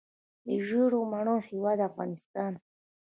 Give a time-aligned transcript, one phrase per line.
[0.45, 2.53] د ژیړو مڼو هیواد افغانستان.